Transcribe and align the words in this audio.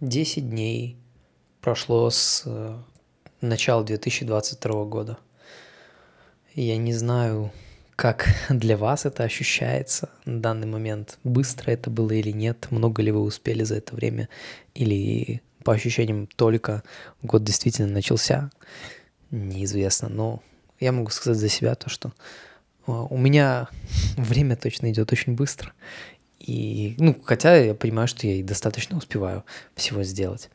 10 0.00 0.48
дней 0.48 0.96
прошло 1.60 2.08
с 2.08 2.44
э, 2.46 2.78
начала 3.40 3.82
2022 3.82 4.84
года. 4.84 5.18
Я 6.54 6.76
не 6.76 6.94
знаю, 6.94 7.50
как 7.96 8.28
для 8.48 8.76
вас 8.76 9.06
это 9.06 9.24
ощущается 9.24 10.08
на 10.24 10.40
данный 10.40 10.68
момент. 10.68 11.18
Быстро 11.24 11.72
это 11.72 11.90
было 11.90 12.12
или 12.12 12.30
нет, 12.30 12.68
много 12.70 13.02
ли 13.02 13.10
вы 13.10 13.20
успели 13.20 13.64
за 13.64 13.76
это 13.76 13.96
время, 13.96 14.28
или 14.72 15.42
по 15.64 15.72
ощущениям 15.72 16.28
только 16.28 16.84
год 17.22 17.42
действительно 17.42 17.88
начался, 17.88 18.52
неизвестно. 19.32 20.08
Но 20.08 20.42
я 20.78 20.92
могу 20.92 21.10
сказать 21.10 21.40
за 21.40 21.48
себя 21.48 21.74
то, 21.74 21.90
что 21.90 22.12
э, 22.86 22.92
у 22.92 23.18
меня 23.18 23.68
время 24.16 24.54
точно 24.54 24.92
идет 24.92 25.10
очень 25.10 25.34
быстро, 25.34 25.72
и, 26.38 26.94
ну, 26.98 27.16
хотя 27.24 27.56
я 27.56 27.74
понимаю, 27.74 28.08
что 28.08 28.26
я 28.26 28.34
и 28.34 28.42
достаточно 28.42 28.96
успеваю 28.96 29.44
всего 29.74 30.02
сделать. 30.02 30.50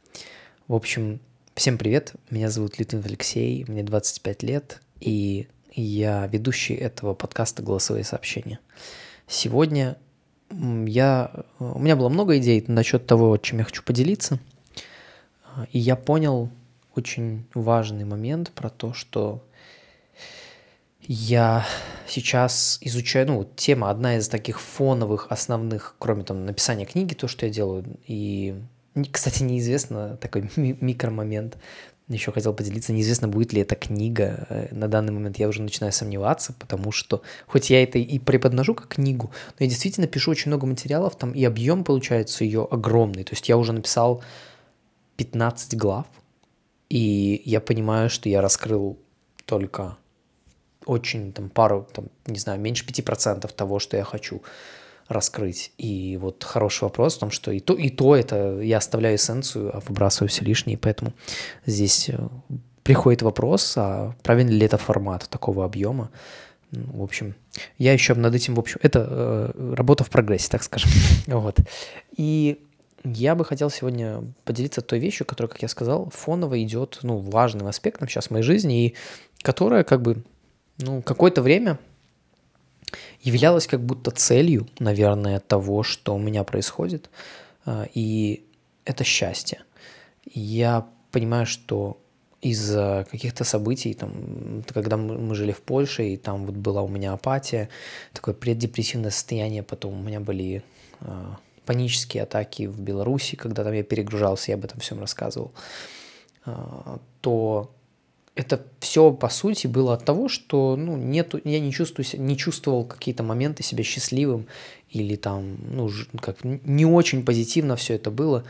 В 0.68 0.74
общем, 0.74 1.20
всем 1.56 1.78
привет, 1.78 2.14
меня 2.30 2.50
зовут 2.50 2.80
Литвин 2.80 3.04
Алексей, 3.06 3.66
мне 3.68 3.84
25 3.84 4.44
лет, 4.44 4.82
и 5.00 5.48
я 5.74 6.26
ведущий 6.28 6.74
этого 6.76 7.14
подкаста 7.14 7.64
«Голосовые 7.64 8.04
сообщения». 8.04 8.60
Сегодня 9.28 9.98
я, 10.52 11.32
у 11.60 11.80
меня 11.80 11.96
было 11.96 12.10
много 12.10 12.38
идей 12.38 12.64
насчет 12.68 13.06
того, 13.08 13.38
чем 13.38 13.60
я 13.60 13.66
хочу 13.66 13.84
поделиться, 13.84 14.40
и 15.72 15.80
я 15.80 15.96
понял 15.96 16.50
очень 16.96 17.46
важный 17.54 18.06
момент 18.06 18.52
про 18.52 18.70
то, 18.70 18.94
что 18.94 19.44
я 21.08 21.66
сейчас 22.08 22.78
изучаю, 22.82 23.28
ну, 23.28 23.50
тема 23.56 23.90
одна 23.90 24.18
из 24.18 24.28
таких 24.28 24.62
фоновых, 24.62 25.28
основных, 25.30 25.96
кроме 26.00 26.24
там 26.24 26.46
написания 26.46 26.86
книги, 26.86 27.14
то, 27.14 27.28
что 27.28 27.46
я 27.46 27.52
делаю. 27.52 27.86
И, 28.08 28.56
кстати, 29.12 29.44
неизвестно 29.44 30.18
такой 30.18 30.50
ми- 30.56 30.78
микромомент. 30.80 31.58
Еще 32.10 32.32
хотел 32.34 32.54
поделиться, 32.54 32.92
неизвестно, 32.92 33.30
будет 33.30 33.54
ли 33.54 33.62
эта 33.62 33.76
книга. 33.76 34.46
Э, 34.50 34.68
на 34.72 34.88
данный 34.88 35.14
момент 35.14 35.40
я 35.40 35.48
уже 35.48 35.62
начинаю 35.62 35.94
сомневаться, 35.94 36.54
потому 36.60 36.92
что, 36.92 37.22
хоть 37.48 37.70
я 37.70 37.82
это 37.82 37.98
и 37.98 38.20
преподножу 38.20 38.76
как 38.76 38.90
книгу, 38.90 39.32
но 39.58 39.64
я 39.64 39.70
действительно 39.70 40.06
пишу 40.06 40.32
очень 40.32 40.50
много 40.50 40.66
материалов, 40.66 41.16
там 41.16 41.32
и 41.32 41.44
объем 41.46 41.84
получается 41.86 42.44
ее 42.44 42.68
огромный. 42.70 43.24
То 43.24 43.34
есть 43.34 43.48
я 43.48 43.58
уже 43.58 43.72
написал 43.72 44.22
15 45.16 45.78
глав, 45.78 46.06
и 46.90 47.42
я 47.46 47.62
понимаю, 47.62 48.10
что 48.10 48.28
я 48.28 48.42
раскрыл 48.42 49.00
только 49.46 49.98
очень 50.86 51.34
там 51.34 51.50
пару, 51.50 51.88
там, 51.94 52.06
не 52.26 52.40
знаю, 52.40 52.60
меньше 52.60 52.86
5% 52.86 53.52
того, 53.54 53.80
что 53.80 53.98
я 53.98 54.04
хочу 54.04 54.42
раскрыть. 55.08 55.72
И 55.78 56.18
вот 56.22 56.44
хороший 56.44 56.84
вопрос 56.84 57.16
в 57.16 57.20
том, 57.20 57.32
что 57.32 57.52
и 57.52 57.60
то, 57.60 57.74
и 57.74 57.90
то 57.90 58.16
это 58.16 58.60
я 58.62 58.78
оставляю 58.78 59.16
эссенцию, 59.16 59.76
а 59.76 59.80
выбрасываю 59.82 60.30
все 60.30 60.46
лишнее, 60.46 60.78
поэтому 60.78 61.14
здесь 61.66 62.10
э, 62.10 62.18
приходит 62.84 63.22
вопрос, 63.22 63.74
а 63.78 64.16
правильно 64.24 64.52
ли 64.52 64.66
это 64.66 64.78
формат 64.78 65.28
такого 65.30 65.66
объема. 65.66 66.10
Ну, 66.72 67.00
в 67.00 67.04
общем, 67.04 67.36
я 67.78 67.94
еще 67.94 68.16
над 68.16 68.34
этим, 68.34 68.56
в 68.56 68.60
общем, 68.60 68.80
это 68.82 69.06
э, 69.08 69.74
работа 69.76 70.04
в 70.04 70.10
прогрессе, 70.10 70.50
так 70.50 70.64
скажем. 70.64 70.90
вот. 71.28 71.60
И 72.18 72.60
я 73.04 73.36
бы 73.36 73.46
хотел 73.46 73.70
сегодня 73.70 74.24
поделиться 74.46 74.82
той 74.82 75.00
вещью, 75.00 75.26
которая, 75.26 75.52
как 75.52 75.62
я 75.62 75.68
сказал, 75.68 76.10
фоново 76.14 76.62
идет, 76.64 77.00
ну, 77.04 77.18
важным 77.18 77.68
аспектом 77.68 78.08
сейчас 78.08 78.30
моей 78.30 78.44
жизни, 78.44 78.86
и 78.86 78.96
которая 79.42 79.84
как 79.84 80.02
бы 80.02 80.24
ну, 80.78 81.02
какое-то 81.02 81.42
время 81.42 81.80
являлось 83.22 83.68
как 83.68 83.82
будто 83.82 84.12
целью, 84.12 84.68
наверное, 84.80 85.40
того, 85.40 85.84
что 85.84 86.16
у 86.16 86.20
меня 86.20 86.44
происходит, 86.44 87.10
а, 87.66 87.88
и 87.94 88.46
это 88.86 89.04
счастье. 89.04 89.64
Я 90.26 90.88
понимаю, 91.12 91.46
что 91.46 91.98
из-за 92.42 93.08
каких-то 93.10 93.46
событий, 93.46 93.94
там, 93.94 94.64
когда 94.74 94.98
мы 94.98 95.34
жили 95.34 95.54
в 95.54 95.62
Польше, 95.62 96.10
и 96.10 96.18
там 96.18 96.46
вот 96.46 96.56
была 96.56 96.82
у 96.82 96.90
меня 96.90 97.14
апатия, 97.14 97.70
такое 98.12 98.34
преддепрессивное 98.36 99.12
состояние, 99.12 99.64
потом 99.64 99.94
у 99.94 100.04
меня 100.04 100.20
были 100.20 100.62
э, 101.00 101.26
панические 101.66 102.24
атаки 102.24 102.68
в 102.68 102.82
Беларуси, 102.82 103.38
когда 103.38 103.64
там 103.64 103.74
я 103.74 103.84
перегружался, 103.84 104.52
я 104.52 104.58
об 104.58 104.66
этом 104.66 104.82
всем 104.82 105.00
рассказывал, 105.00 105.54
э, 106.46 106.52
то 107.22 107.72
это 108.36 108.66
все, 108.80 109.12
по 109.12 109.30
сути, 109.30 109.68
было 109.68 109.94
от 109.94 110.06
того, 110.06 110.28
что 110.28 110.76
ну, 110.76 110.98
нету, 110.98 111.40
я 111.44 111.60
не, 111.60 111.72
чувствую, 111.72 112.06
не 112.14 112.36
чувствовал 112.36 112.84
какие-то 112.86 113.24
моменты 113.24 113.62
себя 113.64 113.84
счастливым 113.84 114.48
или 114.90 115.16
там, 115.16 115.58
ну, 115.70 115.90
как 116.20 116.44
не 116.44 116.86
очень 116.86 117.24
позитивно 117.24 117.76
все 117.76 117.96
это 117.96 118.10
было. 118.10 118.44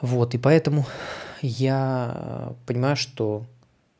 Вот, 0.00 0.34
и 0.34 0.38
поэтому 0.38 0.86
я 1.40 2.54
понимаю, 2.66 2.96
что 2.96 3.46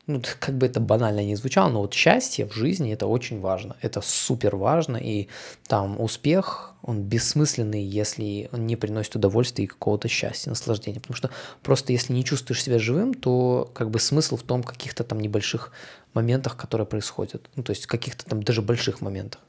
ну, 0.07 0.21
как 0.39 0.57
бы 0.57 0.65
это 0.65 0.79
банально 0.79 1.23
не 1.23 1.35
звучало, 1.35 1.69
но 1.69 1.81
вот 1.81 1.93
счастье 1.93 2.45
в 2.45 2.53
жизни 2.53 2.91
это 2.91 3.05
очень 3.05 3.39
важно, 3.39 3.75
это 3.81 4.01
супер 4.01 4.55
важно, 4.55 4.97
и 4.97 5.27
там 5.67 5.99
успех, 6.01 6.73
он 6.81 7.03
бессмысленный, 7.03 7.83
если 7.83 8.49
он 8.51 8.65
не 8.65 8.75
приносит 8.75 9.15
удовольствия 9.15 9.65
и 9.65 9.67
какого-то 9.67 10.07
счастья, 10.07 10.49
наслаждения, 10.49 10.99
потому 10.99 11.15
что 11.15 11.29
просто 11.61 11.93
если 11.93 12.13
не 12.13 12.23
чувствуешь 12.23 12.63
себя 12.63 12.79
живым, 12.79 13.13
то 13.13 13.69
как 13.73 13.91
бы 13.91 13.99
смысл 13.99 14.37
в 14.37 14.43
том 14.43 14.63
каких-то 14.63 15.03
там 15.03 15.19
небольших 15.19 15.71
моментах, 16.13 16.57
которые 16.57 16.87
происходят, 16.87 17.49
ну, 17.55 17.63
то 17.63 17.71
есть 17.71 17.85
каких-то 17.85 18.25
там 18.25 18.41
даже 18.43 18.61
больших 18.61 19.01
моментах. 19.01 19.41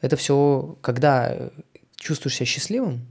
Это 0.00 0.16
все, 0.16 0.78
когда 0.80 1.50
чувствуешь 1.96 2.36
себя 2.36 2.46
счастливым, 2.46 3.06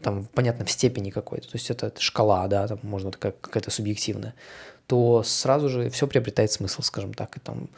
там, 0.00 0.24
понятно, 0.34 0.64
в 0.64 0.70
степени 0.70 1.10
какой-то, 1.10 1.48
то 1.48 1.56
есть 1.56 1.70
это 1.70 1.92
шкала, 1.98 2.48
да, 2.48 2.66
там 2.66 2.80
можно 2.82 3.10
такая 3.12 3.32
какая-то 3.32 3.70
субъективная, 3.70 4.34
то 4.86 5.22
сразу 5.22 5.68
же 5.68 5.90
все 5.90 6.06
приобретает 6.06 6.52
смысл, 6.52 6.82
скажем 6.82 7.14
так, 7.14 7.36
и 7.36 7.40
там 7.40 7.68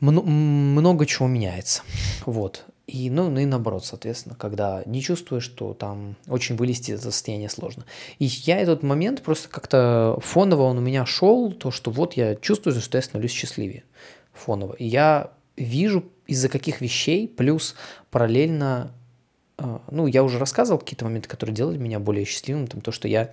много 0.00 1.06
чего 1.06 1.26
меняется, 1.26 1.82
вот. 2.24 2.64
И, 2.86 3.10
ну, 3.10 3.28
ну 3.28 3.40
и 3.40 3.44
наоборот, 3.44 3.84
соответственно, 3.84 4.34
когда 4.34 4.82
не 4.86 5.02
чувствуешь, 5.02 5.42
что 5.44 5.74
там 5.74 6.16
очень 6.26 6.56
вылезти 6.56 6.92
из 6.92 7.02
состояния 7.02 7.50
сложно. 7.50 7.84
И 8.18 8.24
я 8.24 8.58
этот 8.60 8.82
момент 8.82 9.22
просто 9.22 9.50
как-то 9.50 10.18
фоново 10.22 10.62
он 10.62 10.78
у 10.78 10.80
меня 10.80 11.04
шел, 11.04 11.52
то, 11.52 11.70
что 11.70 11.90
вот 11.90 12.14
я 12.14 12.34
чувствую, 12.36 12.80
что 12.80 12.96
я 12.96 13.02
становлюсь 13.02 13.32
счастливее 13.32 13.84
фоново. 14.32 14.72
И 14.74 14.86
я 14.86 15.32
вижу, 15.56 16.04
из-за 16.26 16.48
каких 16.48 16.80
вещей, 16.80 17.28
плюс 17.28 17.74
параллельно 18.10 18.94
а, 19.58 19.82
ну, 19.90 20.06
я 20.06 20.22
уже 20.22 20.38
рассказывал 20.38 20.78
какие-то 20.78 21.04
моменты, 21.04 21.28
которые 21.28 21.54
делали 21.54 21.78
меня 21.78 21.98
более 21.98 22.24
счастливым, 22.24 22.68
там 22.68 22.80
то, 22.80 22.92
что 22.92 23.08
я 23.08 23.32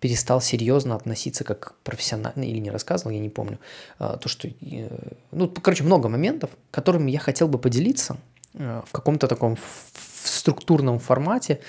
перестал 0.00 0.40
серьезно 0.40 0.94
относиться 0.94 1.44
как 1.44 1.74
профессионально, 1.82 2.44
или 2.44 2.58
не 2.58 2.70
рассказывал, 2.70 3.10
я 3.10 3.20
не 3.20 3.28
помню, 3.28 3.58
а, 3.98 4.16
то, 4.16 4.28
что, 4.28 4.48
э, 4.48 4.88
ну, 5.32 5.48
короче, 5.48 5.82
много 5.82 6.08
моментов, 6.08 6.50
которыми 6.70 7.10
я 7.10 7.18
хотел 7.18 7.48
бы 7.48 7.58
поделиться 7.58 8.16
а, 8.54 8.84
в 8.86 8.92
каком-то 8.92 9.26
таком 9.26 9.58
структурном 10.24 10.98
формате, 10.98 11.60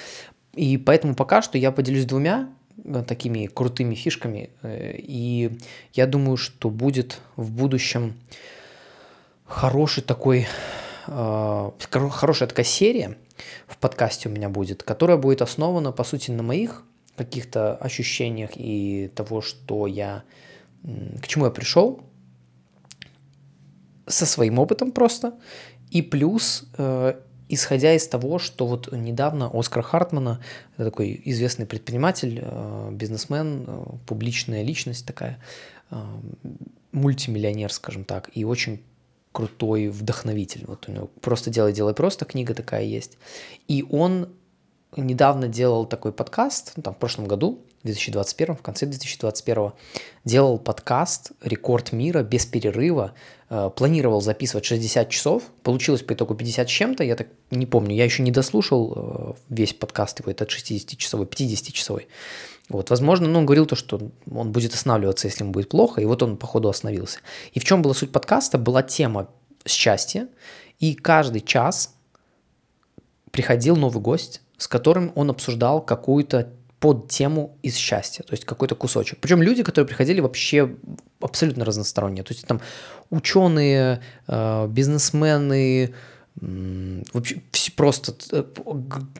и 0.53 0.77
поэтому 0.77 1.15
пока 1.15 1.41
что 1.41 1.57
я 1.57 1.71
поделюсь 1.71 2.05
двумя 2.05 2.49
э, 2.83 3.03
такими 3.07 3.47
крутыми 3.47 3.95
фишками, 3.95 4.51
э, 4.61 4.95
и 4.97 5.57
я 5.93 6.05
думаю, 6.05 6.37
что 6.37 6.69
будет 6.69 7.19
в 7.35 7.51
будущем 7.51 8.13
хороший 9.45 10.03
такой, 10.03 10.47
хорошая 11.07 12.47
такая 12.47 12.65
серия, 12.65 13.17
в 13.67 13.77
подкасте 13.77 14.29
у 14.29 14.31
меня 14.31 14.47
будет, 14.47 14.83
которая 14.83 15.17
будет 15.17 15.41
основана, 15.41 15.91
по 15.91 16.03
сути, 16.03 16.29
на 16.29 16.43
моих 16.43 16.83
каких-то 17.19 17.75
ощущениях 17.75 18.51
и 18.55 19.11
того, 19.15 19.41
что 19.41 19.87
я, 19.87 20.23
к 21.21 21.27
чему 21.27 21.45
я 21.45 21.51
пришел, 21.51 22.01
со 24.07 24.25
своим 24.25 24.59
опытом 24.59 24.91
просто, 24.91 25.33
и 25.91 26.01
плюс, 26.01 26.63
э, 26.77 27.13
исходя 27.49 27.93
из 27.93 28.07
того, 28.07 28.39
что 28.39 28.65
вот 28.67 28.91
недавно 28.91 29.51
Оскар 29.53 29.83
Хартмана, 29.83 30.39
такой 30.77 31.21
известный 31.25 31.65
предприниматель, 31.65 32.39
э, 32.41 32.89
бизнесмен, 32.91 33.65
э, 33.67 33.83
публичная 34.07 34.63
личность 34.63 35.05
такая, 35.05 35.37
э, 35.91 36.01
мультимиллионер, 36.91 37.71
скажем 37.71 38.03
так, 38.03 38.29
и 38.33 38.45
очень 38.45 38.81
крутой 39.31 39.89
вдохновитель. 39.89 40.65
Вот 40.65 40.87
у 40.87 40.91
него 40.91 41.07
«Просто 41.21 41.49
делай, 41.51 41.73
делай 41.73 41.93
просто» 41.93 42.25
книга 42.25 42.53
такая 42.53 42.83
есть. 42.83 43.17
И 43.67 43.85
он 43.89 44.29
недавно 44.95 45.47
делал 45.47 45.85
такой 45.85 46.11
подкаст, 46.11 46.73
ну, 46.75 46.83
там, 46.83 46.93
в 46.93 46.97
прошлом 46.97 47.25
году, 47.25 47.59
в 47.81 47.85
2021, 47.85 48.55
в 48.55 48.61
конце 48.61 48.85
2021, 48.85 49.71
делал 50.25 50.59
подкаст 50.59 51.31
«Рекорд 51.41 51.93
мира» 51.93 52.23
без 52.23 52.45
перерыва, 52.45 53.13
э, 53.49 53.69
планировал 53.75 54.19
записывать 54.19 54.65
60 54.65 55.09
часов, 55.09 55.43
получилось 55.63 56.01
по 56.01 56.13
итогу 56.13 56.35
50 56.35 56.67
с 56.67 56.71
чем-то, 56.71 57.03
я 57.03 57.15
так 57.15 57.27
не 57.51 57.65
помню, 57.65 57.95
я 57.95 58.03
еще 58.03 58.21
не 58.21 58.31
дослушал 58.31 58.93
э, 58.95 59.33
весь 59.49 59.73
подкаст 59.73 60.19
его, 60.19 60.31
этот 60.31 60.49
60-часовой, 60.49 61.25
50-часовой. 61.25 62.07
Вот, 62.67 62.89
возможно, 62.89 63.27
ну, 63.27 63.39
он 63.39 63.45
говорил 63.45 63.65
то, 63.65 63.75
что 63.75 64.11
он 64.29 64.51
будет 64.51 64.73
останавливаться, 64.73 65.27
если 65.27 65.43
ему 65.43 65.53
будет 65.53 65.69
плохо, 65.69 66.01
и 66.01 66.05
вот 66.05 66.21
он, 66.21 66.35
походу, 66.35 66.67
остановился. 66.69 67.19
И 67.53 67.59
в 67.59 67.63
чем 67.63 67.81
была 67.81 67.93
суть 67.93 68.11
подкаста? 68.11 68.57
Была 68.57 68.83
тема 68.83 69.29
счастья, 69.65 70.27
и 70.79 70.93
каждый 70.93 71.41
час 71.41 71.95
приходил 73.31 73.75
новый 73.75 74.01
гость, 74.01 74.41
с 74.59 74.67
которым 74.67 75.11
он 75.15 75.31
обсуждал 75.31 75.81
какую-то 75.81 76.49
под 76.79 77.09
тему 77.09 77.57
из 77.63 77.75
счастья, 77.75 78.23
то 78.23 78.33
есть 78.33 78.45
какой-то 78.45 78.75
кусочек. 78.75 79.19
Причем 79.19 79.41
люди, 79.41 79.63
которые 79.63 79.87
приходили 79.87 80.21
вообще 80.21 80.75
абсолютно 81.19 81.65
разносторонние, 81.65 82.23
то 82.23 82.33
есть 82.33 82.45
там 82.45 82.61
ученые, 83.09 84.01
э, 84.27 84.67
бизнесмены, 84.67 85.93
вообще 86.41 87.41
просто 87.75 88.13
э, 88.31 88.43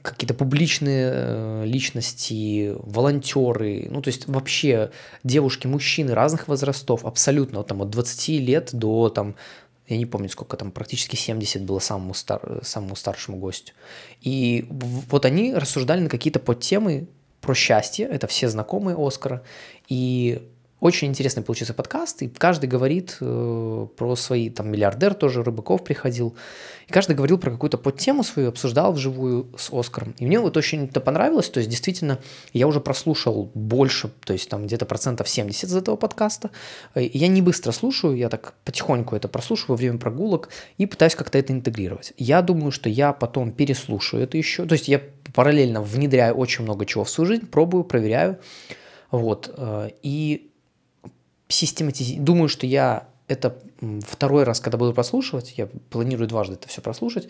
какие-то 0.02 0.34
публичные 0.34 1.12
э, 1.14 1.64
личности, 1.66 2.74
волонтеры, 2.78 3.88
ну 3.90 4.02
то 4.02 4.10
есть 4.10 4.28
вообще 4.28 4.92
девушки, 5.24 5.68
мужчины 5.68 6.14
разных 6.14 6.48
возрастов, 6.48 7.04
абсолютно, 7.06 7.58
вот, 7.58 7.68
там 7.68 7.82
от 7.82 7.90
20 7.90 8.28
лет 8.40 8.70
до 8.72 9.10
там 9.10 9.36
я 9.90 9.98
не 9.98 10.06
помню, 10.06 10.30
сколько 10.30 10.56
там, 10.56 10.72
практически 10.72 11.16
70 11.16 11.64
было 11.64 11.80
самому, 11.80 12.14
стар, 12.14 12.62
самому 12.64 12.96
старшему 12.96 13.38
гостю. 13.38 13.74
И 14.22 14.68
вот 14.70 15.26
они 15.26 15.54
рассуждали 15.54 16.00
на 16.02 16.10
какие-то 16.10 16.40
подтемы 16.40 17.08
про 17.42 17.56
счастье, 17.56 18.06
это 18.06 18.28
все 18.28 18.50
знакомые 18.50 18.96
Оскара, 18.98 19.44
и 19.88 20.48
очень 20.80 21.10
интересный 21.10 21.44
получился 21.44 21.74
подкаст, 21.74 22.22
и 22.22 22.30
каждый 22.30 22.68
говорит 22.68 23.18
э, 23.20 23.88
про 23.98 24.16
свои, 24.16 24.50
там, 24.50 24.72
миллиардер 24.72 25.14
тоже, 25.14 25.44
Рыбаков 25.44 25.84
приходил, 25.84 26.36
и 26.88 26.94
каждый 26.94 27.16
говорил 27.16 27.38
про 27.38 27.52
какую-то 27.52 27.78
подтему 27.78 28.24
свою, 28.24 28.50
обсуждал 28.50 28.94
вживую 28.94 29.48
с 29.58 29.72
Оскаром. 29.74 30.16
И 30.20 30.26
мне 30.26 30.40
вот 30.40 30.56
очень 30.56 30.86
это 30.86 31.02
понравилось, 31.02 31.50
то 31.50 31.60
есть 31.60 31.70
действительно 31.70 32.20
я 32.54 32.66
уже 32.66 32.80
прослушал 32.80 33.52
больше, 33.54 34.10
то 34.26 34.34
есть 34.34 34.50
там 34.50 34.68
где-то 34.68 34.86
процентов 34.86 35.28
70 35.28 35.66
из 35.66 35.76
этого 35.76 35.98
подкаста. 35.98 36.50
И 36.96 37.18
я 37.18 37.28
не 37.28 37.42
быстро 37.42 37.74
слушаю, 37.74 38.16
я 38.16 38.30
так 38.30 38.54
потихоньку 38.64 39.16
это 39.16 39.28
прослушиваю 39.28 39.76
во 39.76 39.78
время 39.78 39.98
прогулок 39.98 40.50
и 40.78 40.86
пытаюсь 40.86 41.16
как-то 41.16 41.38
это 41.38 41.52
интегрировать. 41.52 42.14
Я 42.18 42.42
думаю, 42.42 42.72
что 42.72 42.88
я 42.90 43.12
потом 43.12 43.52
переслушаю 43.52 44.24
это 44.24 44.38
еще, 44.38 44.66
то 44.66 44.74
есть 44.74 44.88
я 44.88 45.02
параллельно 45.34 45.82
внедряю 45.82 46.36
очень 46.36 46.64
много 46.64 46.86
чего 46.86 47.04
в 47.04 47.10
свою 47.10 47.28
жизнь, 47.28 47.48
пробую, 47.48 47.84
проверяю, 47.84 48.40
вот, 49.12 49.54
э, 49.58 49.90
и 50.04 50.49
систематизировать. 51.50 52.24
Думаю, 52.24 52.48
что 52.48 52.66
я 52.66 53.08
это 53.28 53.58
второй 54.08 54.44
раз, 54.44 54.60
когда 54.60 54.78
буду 54.78 54.94
прослушивать, 54.94 55.54
я 55.58 55.68
планирую 55.90 56.28
дважды 56.28 56.56
это 56.56 56.68
все 56.68 56.82
прослушать, 56.82 57.28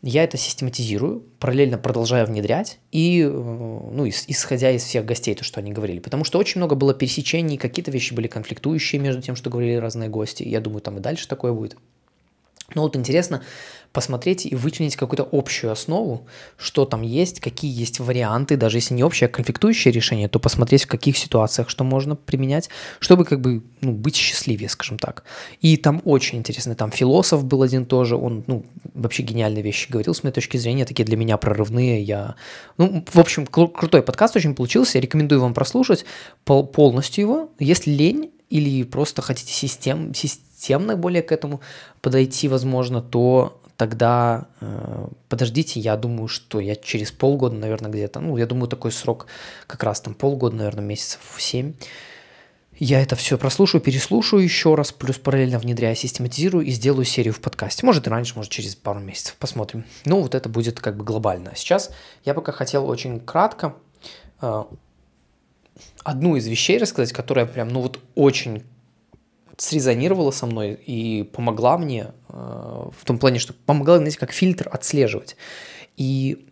я 0.00 0.22
это 0.22 0.36
систематизирую, 0.36 1.24
параллельно 1.40 1.76
продолжаю 1.76 2.26
внедрять 2.26 2.78
и, 2.92 3.22
э, 3.22 3.28
ну, 3.28 4.08
исходя 4.08 4.70
из 4.70 4.84
всех 4.84 5.04
гостей, 5.04 5.34
то, 5.34 5.42
что 5.42 5.58
они 5.58 5.72
говорили. 5.72 5.98
Потому 5.98 6.22
что 6.22 6.38
очень 6.38 6.60
много 6.60 6.76
было 6.76 6.94
пересечений, 6.94 7.56
какие-то 7.56 7.90
вещи 7.90 8.14
были 8.14 8.28
конфликтующие 8.28 9.00
между 9.00 9.22
тем, 9.22 9.34
что 9.34 9.50
говорили 9.50 9.74
разные 9.74 10.08
гости. 10.08 10.44
Я 10.44 10.60
думаю, 10.60 10.82
там 10.82 10.98
и 10.98 11.00
дальше 11.00 11.26
такое 11.26 11.52
будет. 11.52 11.76
Но 12.74 12.82
вот 12.82 12.94
интересно, 12.96 13.42
посмотреть 13.92 14.46
и 14.46 14.54
вычленить 14.54 14.96
какую-то 14.96 15.28
общую 15.30 15.72
основу, 15.72 16.26
что 16.56 16.84
там 16.84 17.02
есть, 17.02 17.40
какие 17.40 17.72
есть 17.72 18.00
варианты, 18.00 18.56
даже 18.56 18.78
если 18.78 18.94
не 18.94 19.02
общее, 19.02 19.28
а 19.28 19.30
конфликтующее 19.30 19.92
решение, 19.92 20.28
то 20.28 20.38
посмотреть, 20.38 20.84
в 20.84 20.88
каких 20.88 21.16
ситуациях 21.16 21.68
что 21.68 21.84
можно 21.84 22.14
применять, 22.14 22.68
чтобы 23.00 23.24
как 23.24 23.40
бы 23.40 23.62
ну, 23.80 23.92
быть 23.92 24.16
счастливее, 24.16 24.68
скажем 24.68 24.98
так. 24.98 25.24
И 25.60 25.76
там 25.76 26.02
очень 26.04 26.38
интересно, 26.38 26.74
там 26.74 26.90
философ 26.90 27.44
был 27.44 27.62
один 27.62 27.86
тоже, 27.86 28.16
он 28.16 28.44
ну, 28.46 28.64
вообще 28.94 29.22
гениальные 29.22 29.62
вещи 29.62 29.90
говорил 29.90 30.14
с 30.14 30.22
моей 30.22 30.34
точки 30.34 30.56
зрения, 30.56 30.84
такие 30.84 31.04
для 31.04 31.16
меня 31.16 31.36
прорывные. 31.36 32.02
Я... 32.02 32.36
Ну, 32.76 33.04
в 33.10 33.18
общем, 33.18 33.44
кру- 33.44 33.72
крутой 33.72 34.02
подкаст 34.02 34.36
очень 34.36 34.54
получился, 34.54 34.98
рекомендую 34.98 35.40
вам 35.40 35.54
прослушать 35.54 36.04
пол- 36.44 36.66
полностью 36.66 37.22
его. 37.22 37.50
Если 37.58 37.90
лень, 37.90 38.30
или 38.50 38.82
просто 38.82 39.22
хотите 39.22 39.52
систем, 39.52 40.14
системно 40.14 40.96
более 40.96 41.22
к 41.22 41.32
этому 41.32 41.60
подойти, 42.00 42.48
возможно, 42.48 43.02
то 43.02 43.57
тогда 43.78 44.48
э, 44.60 45.06
подождите, 45.28 45.78
я 45.78 45.96
думаю, 45.96 46.26
что 46.26 46.58
я 46.58 46.74
через 46.74 47.12
полгода, 47.12 47.54
наверное, 47.54 47.90
где-то, 47.90 48.18
ну, 48.18 48.36
я 48.36 48.44
думаю, 48.44 48.68
такой 48.68 48.90
срок 48.90 49.26
как 49.68 49.84
раз 49.84 50.00
там 50.00 50.14
полгода, 50.14 50.56
наверное, 50.56 50.84
месяцев 50.84 51.20
7, 51.38 51.74
я 52.80 53.00
это 53.00 53.14
все 53.14 53.38
прослушаю, 53.38 53.80
переслушаю 53.80 54.42
еще 54.42 54.74
раз, 54.74 54.90
плюс 54.90 55.16
параллельно 55.18 55.60
внедряю, 55.60 55.94
систематизирую 55.94 56.66
и 56.66 56.70
сделаю 56.72 57.04
серию 57.04 57.32
в 57.32 57.40
подкасте. 57.40 57.86
Может 57.86 58.08
и 58.08 58.10
раньше, 58.10 58.34
может 58.34 58.50
через 58.50 58.74
пару 58.74 58.98
месяцев, 58.98 59.36
посмотрим. 59.38 59.84
Ну, 60.04 60.22
вот 60.22 60.34
это 60.34 60.48
будет 60.48 60.80
как 60.80 60.96
бы 60.96 61.04
глобально. 61.04 61.52
Сейчас 61.54 61.90
я 62.24 62.34
пока 62.34 62.50
хотел 62.50 62.88
очень 62.88 63.20
кратко 63.20 63.76
э, 64.40 64.64
одну 66.02 66.34
из 66.34 66.48
вещей 66.48 66.78
рассказать, 66.78 67.12
которая 67.12 67.46
прям, 67.46 67.68
ну 67.68 67.80
вот 67.80 68.00
очень 68.16 68.64
срезонировала 69.58 70.30
со 70.30 70.46
мной 70.46 70.74
и 70.74 71.24
помогла 71.24 71.76
мне 71.78 72.12
э, 72.28 72.32
в 72.32 73.04
том 73.04 73.18
плане, 73.18 73.40
что 73.40 73.52
помогла, 73.52 73.98
знаете, 73.98 74.18
как 74.18 74.32
фильтр 74.32 74.68
отслеживать. 74.72 75.36
И 75.96 76.46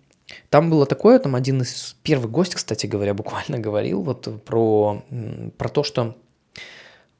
там 0.50 0.70
было 0.70 0.86
такое, 0.86 1.20
там 1.20 1.36
один 1.36 1.62
из 1.62 1.96
первых 2.02 2.30
гостей, 2.30 2.56
кстати 2.56 2.86
говоря, 2.86 3.14
буквально 3.22 3.58
говорил 3.58 4.02
вот 4.02 4.42
про, 4.44 5.04
про 5.56 5.68
то, 5.68 5.82
что 5.84 6.16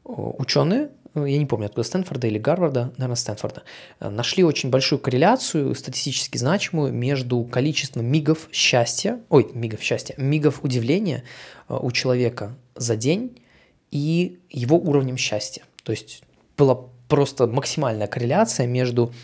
ученые, 0.04 0.90
я 1.14 1.38
не 1.38 1.46
помню, 1.46 1.66
откуда 1.66 1.84
Стэнфорда 1.84 2.26
или 2.26 2.38
Гарварда, 2.38 2.92
наверное, 2.96 3.16
Стэнфорда, 3.16 3.62
нашли 4.00 4.44
очень 4.44 4.70
большую 4.70 4.98
корреляцию, 4.98 5.74
статистически 5.74 6.36
значимую, 6.36 6.92
между 6.92 7.42
количеством 7.44 8.04
мигов 8.06 8.48
счастья, 8.52 9.20
ой, 9.28 9.48
мигов 9.54 9.82
счастья, 9.82 10.14
мигов 10.18 10.62
удивления 10.62 11.22
э, 11.68 11.78
у 11.80 11.90
человека 11.92 12.56
за 12.74 12.96
день 12.96 13.38
и 13.90 14.40
его 14.50 14.76
уровнем 14.76 15.16
счастья. 15.16 15.62
То 15.86 15.92
есть 15.92 16.24
была 16.58 16.74
просто 17.08 17.46
максимальная 17.46 18.08
корреляция 18.08 18.66
между, 18.66 19.14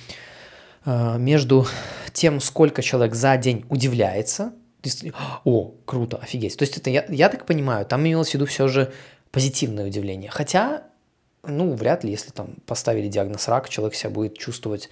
э, 0.84 1.18
между 1.18 1.66
тем, 2.12 2.40
сколько 2.40 2.82
человек 2.82 3.16
за 3.16 3.36
день 3.36 3.64
удивляется, 3.68 4.52
о, 5.44 5.74
круто, 5.84 6.18
офигеть. 6.18 6.56
То 6.56 6.62
есть 6.62 6.76
это, 6.76 6.88
я, 6.88 7.04
я 7.08 7.28
так 7.28 7.46
понимаю, 7.46 7.84
там 7.84 8.02
имелось 8.02 8.30
в 8.30 8.34
виду 8.34 8.46
все 8.46 8.68
же 8.68 8.92
позитивное 9.32 9.86
удивление. 9.86 10.30
Хотя, 10.30 10.84
ну, 11.42 11.74
вряд 11.74 12.04
ли, 12.04 12.12
если 12.12 12.30
там 12.30 12.54
поставили 12.64 13.08
диагноз 13.08 13.48
рак, 13.48 13.68
человек 13.68 13.96
себя 13.96 14.10
будет 14.10 14.38
чувствовать 14.38 14.88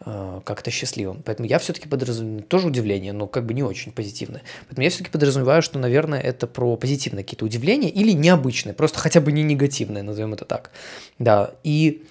как-то 0.00 0.70
счастливым. 0.70 1.22
Поэтому 1.24 1.48
я 1.48 1.58
все-таки 1.58 1.88
подразумеваю, 1.88 2.42
тоже 2.42 2.66
удивление, 2.66 3.12
но 3.12 3.26
как 3.26 3.46
бы 3.46 3.54
не 3.54 3.62
очень 3.62 3.92
позитивное. 3.92 4.42
Поэтому 4.68 4.84
я 4.84 4.90
все-таки 4.90 5.10
подразумеваю, 5.10 5.62
что, 5.62 5.78
наверное, 5.78 6.20
это 6.20 6.46
про 6.46 6.76
позитивные 6.76 7.24
какие-то 7.24 7.46
удивления 7.46 7.88
или 7.88 8.12
необычные, 8.12 8.74
просто 8.74 8.98
хотя 8.98 9.20
бы 9.20 9.32
не 9.32 9.42
негативные, 9.42 10.02
назовем 10.02 10.34
это 10.34 10.44
так. 10.44 10.70
Да, 11.18 11.52
и 11.62 12.02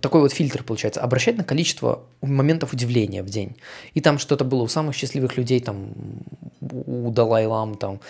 такой 0.00 0.20
вот 0.20 0.32
фильтр 0.32 0.62
получается, 0.62 1.00
обращать 1.00 1.36
на 1.36 1.44
количество 1.44 2.04
моментов 2.20 2.72
удивления 2.72 3.22
в 3.22 3.30
день. 3.30 3.56
И 3.94 4.00
там 4.00 4.18
что-то 4.18 4.44
было 4.44 4.62
у 4.62 4.68
самых 4.68 4.94
счастливых 4.94 5.36
людей, 5.36 5.60
там 5.60 5.92
у 6.60 7.10
Далай-Лам 7.10 7.76
там 7.76 8.00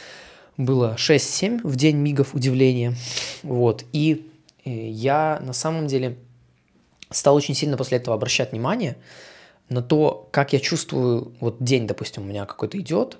было 0.56 0.94
6-7 0.98 1.60
в 1.62 1.76
день 1.76 1.96
мигов 1.96 2.34
удивления. 2.34 2.94
Вот. 3.42 3.84
И 3.92 4.30
э, 4.64 4.70
я 4.70 5.40
на 5.44 5.52
самом 5.52 5.86
деле 5.86 6.16
стал 7.14 7.34
очень 7.34 7.54
сильно 7.54 7.76
после 7.76 7.98
этого 7.98 8.16
обращать 8.16 8.52
внимание 8.52 8.96
на 9.68 9.82
то, 9.82 10.28
как 10.30 10.52
я 10.52 10.60
чувствую, 10.60 11.34
вот 11.40 11.62
день, 11.62 11.86
допустим, 11.86 12.24
у 12.24 12.26
меня 12.26 12.44
какой-то 12.44 12.78
идет, 12.78 13.18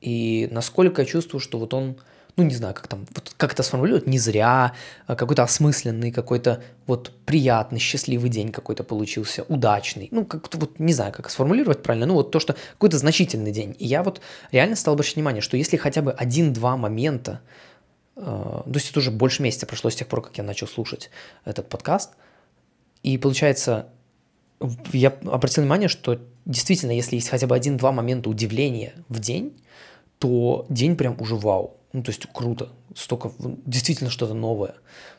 и 0.00 0.48
насколько 0.50 1.02
я 1.02 1.06
чувствую, 1.06 1.40
что 1.40 1.58
вот 1.58 1.74
он 1.74 1.96
ну, 2.36 2.44
не 2.44 2.54
знаю, 2.54 2.74
как 2.74 2.86
там, 2.86 3.06
вот 3.14 3.32
как 3.38 3.54
это 3.54 3.62
сформулировать, 3.62 4.06
не 4.06 4.18
зря, 4.18 4.74
а 5.06 5.16
какой-то 5.16 5.42
осмысленный, 5.42 6.12
какой-то 6.12 6.62
вот 6.86 7.12
приятный, 7.24 7.78
счастливый 7.78 8.28
день 8.28 8.52
какой-то 8.52 8.84
получился, 8.84 9.44
удачный, 9.44 10.08
ну, 10.10 10.26
как-то 10.26 10.58
вот 10.58 10.78
не 10.78 10.92
знаю, 10.92 11.12
как 11.12 11.30
сформулировать 11.30 11.82
правильно, 11.82 12.06
ну, 12.06 12.14
вот 12.14 12.30
то, 12.30 12.38
что 12.38 12.54
какой-то 12.72 12.98
значительный 12.98 13.52
день. 13.52 13.74
И 13.78 13.86
я 13.86 14.02
вот 14.02 14.20
реально 14.52 14.76
стал 14.76 14.94
обращать 14.94 15.16
внимание, 15.16 15.40
что 15.40 15.56
если 15.56 15.78
хотя 15.78 16.02
бы 16.02 16.12
один-два 16.12 16.76
момента, 16.76 17.40
э, 18.16 18.20
то 18.20 18.70
есть 18.74 18.90
это 18.90 18.98
уже 18.98 19.10
больше 19.10 19.42
месяца 19.42 19.64
прошло 19.64 19.88
с 19.88 19.96
тех 19.96 20.06
пор, 20.06 20.20
как 20.20 20.36
я 20.36 20.44
начал 20.44 20.68
слушать 20.68 21.10
этот 21.46 21.70
подкаст, 21.70 22.12
и 23.06 23.18
получается, 23.18 23.86
я 24.92 25.10
обратил 25.10 25.62
внимание, 25.62 25.88
что 25.88 26.18
действительно, 26.44 26.90
если 26.90 27.14
есть 27.14 27.28
хотя 27.28 27.46
бы 27.46 27.54
один-два 27.54 27.92
момента 27.92 28.28
удивления 28.28 28.94
в 29.08 29.20
день, 29.20 29.56
то 30.18 30.66
день 30.68 30.96
прям 30.96 31.16
уже 31.20 31.36
вау. 31.36 31.76
Ну, 31.92 32.02
то 32.02 32.10
есть 32.10 32.26
круто, 32.32 32.68
столько, 32.96 33.30
действительно 33.64 34.10
что-то 34.10 34.34
новое. 34.34 34.72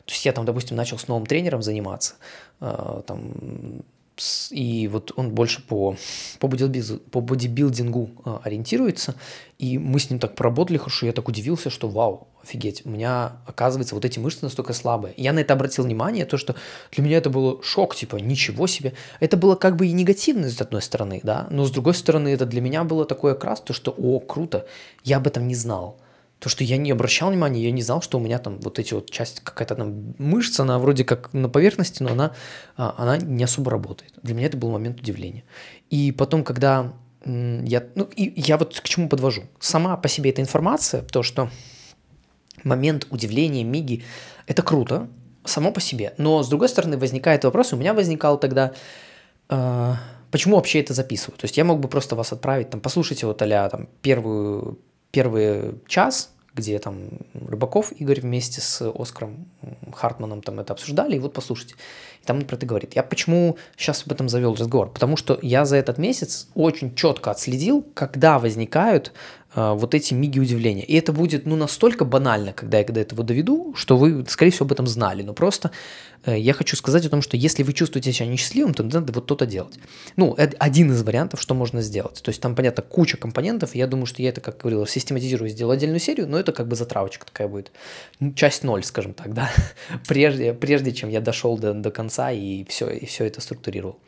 То 0.04 0.12
есть 0.12 0.22
я 0.26 0.32
там, 0.32 0.44
допустим, 0.44 0.76
начал 0.76 0.98
с 0.98 1.08
новым 1.08 1.24
тренером 1.24 1.62
заниматься, 1.62 2.16
э, 2.60 3.02
там, 3.06 3.82
и 4.50 4.88
вот 4.88 5.12
он 5.16 5.30
больше 5.30 5.62
по, 5.62 5.96
по, 6.38 6.48
бодибилдингу, 6.48 7.02
по 7.10 7.20
бодибилдингу 7.20 8.10
э, 8.24 8.38
ориентируется, 8.44 9.14
и 9.58 9.78
мы 9.78 9.98
с 9.98 10.10
ним 10.10 10.18
так 10.18 10.34
поработали 10.34 10.78
хорошо, 10.78 11.06
я 11.06 11.12
так 11.12 11.28
удивился, 11.28 11.70
что 11.70 11.88
вау, 11.88 12.28
офигеть, 12.42 12.82
у 12.84 12.90
меня, 12.90 13.38
оказывается, 13.46 13.94
вот 13.94 14.04
эти 14.04 14.18
мышцы 14.18 14.40
настолько 14.42 14.72
слабые. 14.72 15.14
Я 15.16 15.32
на 15.32 15.40
это 15.40 15.54
обратил 15.54 15.84
внимание, 15.84 16.24
то, 16.24 16.36
что 16.36 16.54
для 16.92 17.04
меня 17.04 17.18
это 17.18 17.30
было 17.30 17.62
шок, 17.62 17.94
типа, 17.94 18.16
ничего 18.16 18.66
себе. 18.66 18.94
Это 19.20 19.36
было 19.36 19.54
как 19.54 19.76
бы 19.76 19.86
и 19.86 19.92
негативно 19.92 20.48
с 20.48 20.60
одной 20.60 20.82
стороны, 20.82 21.20
да, 21.22 21.46
но 21.50 21.64
с 21.64 21.70
другой 21.70 21.94
стороны, 21.94 22.28
это 22.28 22.46
для 22.46 22.60
меня 22.60 22.84
было 22.84 23.04
такое 23.04 23.32
окрас, 23.32 23.60
то, 23.60 23.72
что, 23.72 23.94
о, 23.96 24.20
круто, 24.20 24.66
я 25.04 25.18
об 25.18 25.26
этом 25.26 25.48
не 25.48 25.54
знал. 25.54 25.98
То, 26.38 26.48
что 26.48 26.62
я 26.62 26.76
не 26.76 26.90
обращал 26.90 27.30
внимания, 27.30 27.62
я 27.62 27.70
не 27.72 27.82
знал, 27.82 28.00
что 28.00 28.18
у 28.18 28.20
меня 28.20 28.38
там 28.38 28.60
вот 28.60 28.78
эти 28.78 28.94
вот 28.94 29.10
часть, 29.10 29.40
какая-то 29.40 29.74
там 29.74 30.14
мышца, 30.18 30.62
она 30.62 30.78
вроде 30.78 31.04
как 31.04 31.32
на 31.32 31.48
поверхности, 31.48 32.02
но 32.02 32.12
она, 32.12 32.32
а, 32.76 32.94
она 32.96 33.16
не 33.16 33.42
особо 33.42 33.70
работает. 33.70 34.12
Для 34.22 34.34
меня 34.34 34.46
это 34.46 34.56
был 34.56 34.70
момент 34.70 35.00
удивления. 35.00 35.44
И 35.90 36.12
потом, 36.12 36.44
когда 36.44 36.92
я, 37.24 37.86
ну, 37.94 38.08
и 38.14 38.40
я 38.40 38.56
вот 38.56 38.80
к 38.80 38.84
чему 38.84 39.08
подвожу. 39.08 39.42
Сама 39.58 39.96
по 39.96 40.08
себе 40.08 40.30
эта 40.30 40.40
информация, 40.40 41.02
то, 41.02 41.22
что 41.22 41.50
момент 42.64 43.06
удивления, 43.10 43.64
миги, 43.64 44.04
это 44.46 44.62
круто, 44.62 45.08
само 45.44 45.72
по 45.72 45.80
себе. 45.80 46.14
Но, 46.18 46.42
с 46.42 46.48
другой 46.48 46.68
стороны, 46.68 46.96
возникает 46.96 47.44
вопрос, 47.44 47.72
у 47.72 47.76
меня 47.76 47.94
возникал 47.94 48.38
тогда, 48.38 48.72
э, 49.48 49.94
почему 50.30 50.56
вообще 50.56 50.80
это 50.80 50.94
записываю? 50.94 51.38
То 51.38 51.44
есть 51.44 51.56
я 51.56 51.64
мог 51.64 51.80
бы 51.80 51.88
просто 51.88 52.16
вас 52.16 52.32
отправить, 52.32 52.70
там, 52.70 52.80
послушайте 52.80 53.26
вот 53.26 53.42
а 53.42 53.68
там, 53.68 53.88
первую, 54.02 54.78
первый 55.10 55.80
час, 55.86 56.32
где 56.54 56.78
там 56.78 57.08
Рыбаков 57.34 57.92
Игорь 57.92 58.20
вместе 58.20 58.60
с 58.60 58.82
Оскаром 58.82 59.46
Хартманом 59.92 60.42
там 60.42 60.58
это 60.58 60.72
обсуждали, 60.72 61.16
и 61.16 61.18
вот 61.18 61.32
послушайте. 61.32 61.76
И 62.20 62.26
там 62.26 62.42
про 62.42 62.56
это 62.56 62.66
говорит. 62.66 62.96
Я 62.96 63.04
почему 63.04 63.56
сейчас 63.76 64.02
об 64.04 64.12
этом 64.12 64.28
завел 64.28 64.54
разговор? 64.54 64.90
Потому 64.92 65.16
что 65.16 65.38
я 65.40 65.64
за 65.64 65.76
этот 65.76 65.98
месяц 65.98 66.48
очень 66.54 66.94
четко 66.96 67.30
отследил, 67.30 67.86
когда 67.94 68.38
возникают 68.38 69.12
вот 69.58 69.94
эти 69.94 70.14
миги 70.14 70.38
удивления. 70.38 70.84
И 70.84 70.94
это 70.94 71.12
будет 71.12 71.46
ну 71.46 71.56
настолько 71.56 72.04
банально, 72.04 72.52
когда 72.52 72.78
я 72.78 72.84
до 72.84 73.00
этого 73.00 73.24
доведу, 73.24 73.74
что 73.74 73.96
вы, 73.96 74.24
скорее 74.28 74.50
всего, 74.50 74.66
об 74.66 74.72
этом 74.72 74.86
знали. 74.86 75.22
Но 75.22 75.32
просто 75.32 75.70
э, 76.24 76.38
я 76.38 76.52
хочу 76.52 76.76
сказать 76.76 77.04
о 77.06 77.08
том, 77.08 77.22
что 77.22 77.36
если 77.36 77.62
вы 77.62 77.72
чувствуете 77.72 78.12
себя 78.12 78.26
несчастливым, 78.26 78.74
то 78.74 78.82
надо 78.82 79.12
вот 79.12 79.26
то-то 79.26 79.46
делать. 79.46 79.78
Ну, 80.16 80.34
это 80.34 80.56
один 80.58 80.92
из 80.92 81.02
вариантов, 81.02 81.40
что 81.40 81.54
можно 81.54 81.82
сделать. 81.82 82.22
То 82.22 82.28
есть 82.28 82.40
там, 82.40 82.54
понятно, 82.54 82.82
куча 82.82 83.16
компонентов. 83.16 83.74
Я 83.74 83.86
думаю, 83.86 84.06
что 84.06 84.22
я 84.22 84.28
это, 84.28 84.40
как 84.40 84.58
говорил, 84.58 84.86
систематизирую, 84.86 85.48
сделаю 85.50 85.74
отдельную 85.74 86.00
серию, 86.00 86.28
но 86.28 86.38
это 86.38 86.52
как 86.52 86.68
бы 86.68 86.76
затравочка 86.76 87.26
такая 87.26 87.48
будет. 87.48 87.72
Часть 88.34 88.64
ноль, 88.64 88.84
скажем 88.84 89.14
так, 89.14 89.34
да. 89.34 89.50
прежде, 90.06 90.52
прежде 90.52 90.92
чем 90.92 91.08
я 91.08 91.20
дошел 91.20 91.58
до, 91.58 91.74
до 91.74 91.90
конца 91.90 92.30
и 92.30 92.64
все, 92.68 92.90
и 92.90 93.06
все 93.06 93.24
это 93.24 93.40
структурировал. 93.40 93.98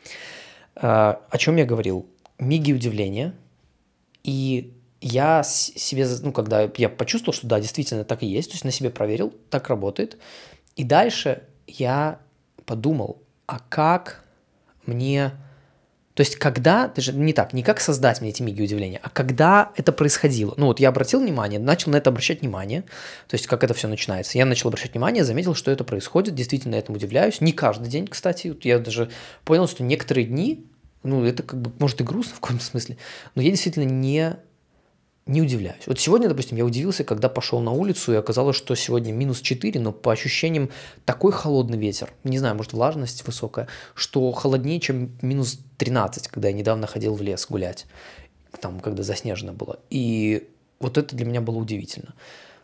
Э, 0.75 1.15
о 1.29 1.37
чем 1.37 1.57
я 1.57 1.65
говорил? 1.65 2.05
Миги 2.39 2.73
удивления. 2.73 3.33
И 4.23 4.73
я 5.01 5.41
себе, 5.43 6.07
ну, 6.21 6.31
когда 6.31 6.69
я 6.77 6.87
почувствовал, 6.87 7.33
что 7.33 7.47
да, 7.47 7.59
действительно 7.59 8.03
так 8.03 8.21
и 8.21 8.27
есть, 8.27 8.51
то 8.51 8.53
есть 8.53 8.63
на 8.63 8.71
себе 8.71 8.91
проверил, 8.91 9.33
так 9.49 9.67
работает. 9.67 10.17
И 10.75 10.83
дальше 10.83 11.43
я 11.67 12.19
подумал, 12.65 13.21
а 13.47 13.59
как 13.59 14.23
мне... 14.85 15.31
То 16.13 16.21
есть 16.21 16.35
когда, 16.35 16.87
даже 16.87 17.13
не 17.13 17.33
так, 17.33 17.53
не 17.53 17.63
как 17.63 17.79
создать 17.79 18.21
мне 18.21 18.29
эти 18.29 18.43
миги 18.43 18.61
удивления, 18.61 18.99
а 19.01 19.09
когда 19.09 19.71
это 19.75 19.91
происходило. 19.91 20.53
Ну 20.57 20.67
вот 20.67 20.79
я 20.79 20.89
обратил 20.89 21.21
внимание, 21.21 21.59
начал 21.59 21.89
на 21.89 21.95
это 21.95 22.09
обращать 22.09 22.41
внимание, 22.41 22.81
то 23.27 23.33
есть 23.33 23.47
как 23.47 23.63
это 23.63 23.73
все 23.73 23.87
начинается. 23.87 24.37
Я 24.37 24.45
начал 24.45 24.67
обращать 24.67 24.91
внимание, 24.91 25.23
заметил, 25.23 25.55
что 25.55 25.71
это 25.71 25.83
происходит, 25.83 26.35
действительно 26.35 26.75
этому 26.75 26.97
удивляюсь. 26.97 27.41
Не 27.41 27.53
каждый 27.53 27.89
день, 27.89 28.07
кстати. 28.07 28.55
Я 28.61 28.77
даже 28.77 29.09
понял, 29.45 29.67
что 29.67 29.83
некоторые 29.83 30.27
дни, 30.27 30.65
ну 31.01 31.23
это 31.23 31.43
как 31.43 31.59
бы, 31.59 31.71
может 31.79 32.01
и 32.01 32.03
грустно 32.03 32.35
в 32.35 32.39
каком-то 32.41 32.63
смысле, 32.63 32.97
но 33.33 33.41
я 33.41 33.49
действительно 33.49 33.85
не 33.85 34.35
не 35.25 35.41
удивляюсь. 35.41 35.83
Вот 35.85 35.99
сегодня, 35.99 36.27
допустим, 36.27 36.57
я 36.57 36.65
удивился, 36.65 37.03
когда 37.03 37.29
пошел 37.29 37.59
на 37.59 37.71
улицу, 37.71 38.13
и 38.13 38.15
оказалось, 38.15 38.55
что 38.55 38.75
сегодня 38.75 39.11
минус 39.11 39.41
4, 39.41 39.79
но 39.79 39.91
по 39.91 40.11
ощущениям 40.11 40.69
такой 41.05 41.31
холодный 41.31 41.77
ветер, 41.77 42.11
не 42.23 42.39
знаю, 42.39 42.55
может 42.55 42.73
влажность 42.73 43.25
высокая, 43.25 43.67
что 43.93 44.31
холоднее, 44.31 44.79
чем 44.79 45.11
минус 45.21 45.59
13, 45.77 46.27
когда 46.27 46.49
я 46.49 46.53
недавно 46.53 46.87
ходил 46.87 47.13
в 47.13 47.21
лес 47.21 47.45
гулять, 47.47 47.85
там, 48.59 48.79
когда 48.79 49.03
заснежено 49.03 49.53
было. 49.53 49.79
И 49.89 50.49
вот 50.79 50.97
это 50.97 51.15
для 51.15 51.25
меня 51.25 51.41
было 51.41 51.57
удивительно. 51.57 52.13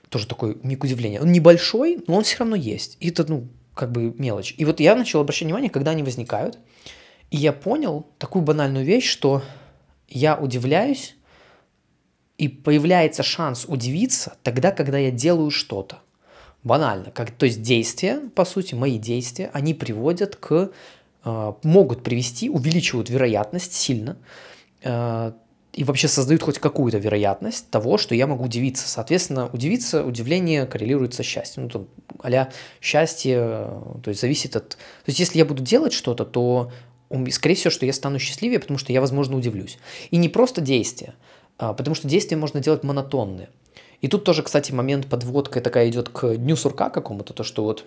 Тоже 0.09 0.27
такой 0.27 0.57
миг 0.63 0.83
удивления. 0.83 1.21
Он 1.21 1.31
небольшой, 1.31 2.03
но 2.07 2.15
он 2.15 2.23
все 2.23 2.39
равно 2.39 2.55
есть. 2.55 2.97
И 2.99 3.09
это, 3.09 3.25
ну, 3.29 3.47
как 3.75 3.91
бы 3.91 4.13
мелочь. 4.17 4.55
И 4.57 4.65
вот 4.65 4.79
я 4.79 4.95
начал 4.95 5.19
обращать 5.19 5.45
внимание, 5.45 5.69
когда 5.69 5.91
они 5.91 6.01
возникают, 6.01 6.57
и 7.29 7.37
я 7.37 7.53
понял 7.53 8.07
такую 8.17 8.41
банальную 8.41 8.85
вещь, 8.85 9.07
что 9.07 9.43
я 10.07 10.35
удивляюсь 10.37 11.16
и 12.37 12.47
появляется 12.47 13.23
шанс 13.23 13.65
удивиться 13.67 14.37
тогда, 14.43 14.71
когда 14.71 14.97
я 14.97 15.11
делаю 15.11 15.49
что-то. 15.49 15.99
Банально. 16.63 17.11
Как, 17.11 17.31
то 17.31 17.45
есть 17.45 17.61
действия, 17.61 18.19
по 18.35 18.45
сути, 18.45 18.75
мои 18.75 18.97
действия, 18.97 19.49
они 19.53 19.73
приводят 19.73 20.35
к, 20.35 20.71
э, 21.23 21.53
могут 21.63 22.03
привести, 22.03 22.49
увеличивают 22.49 23.09
вероятность 23.09 23.73
сильно 23.73 24.17
э, 24.83 25.31
и 25.73 25.83
вообще 25.83 26.07
создают 26.07 26.41
хоть 26.41 26.59
какую-то 26.59 26.97
вероятность 26.97 27.69
того, 27.69 27.97
что 27.97 28.15
я 28.15 28.27
могу 28.27 28.45
удивиться. 28.45 28.87
Соответственно, 28.87 29.47
удивиться, 29.53 30.03
удивление 30.03 30.65
коррелирует 30.65 31.13
со 31.13 31.23
счастьем. 31.23 31.63
Ну, 31.63 31.69
там, 31.69 31.87
а 32.21 32.49
счастье, 32.81 33.37
то 34.03 34.09
есть 34.09 34.19
зависит 34.19 34.55
от... 34.55 34.69
То 34.69 34.77
есть 35.07 35.19
если 35.19 35.37
я 35.37 35.45
буду 35.45 35.63
делать 35.63 35.93
что-то, 35.93 36.25
то 36.25 36.71
скорее 37.29 37.55
всего, 37.55 37.71
что 37.71 37.85
я 37.85 37.93
стану 37.93 38.19
счастливее, 38.19 38.59
потому 38.59 38.77
что 38.77 38.91
я, 38.91 39.01
возможно, 39.01 39.37
удивлюсь. 39.37 39.77
И 40.09 40.17
не 40.17 40.29
просто 40.29 40.61
действия, 40.61 41.13
потому 41.57 41.95
что 41.95 42.07
действия 42.07 42.37
можно 42.37 42.59
делать 42.59 42.83
монотонные. 42.83 43.49
И 44.01 44.07
тут 44.07 44.23
тоже, 44.23 44.43
кстати, 44.43 44.71
момент 44.71 45.07
подводка 45.07 45.59
такая 45.59 45.89
идет 45.89 46.09
к 46.09 46.35
дню 46.35 46.55
сурка 46.55 46.89
какому-то, 46.89 47.33
то, 47.33 47.43
что 47.43 47.63
вот 47.63 47.85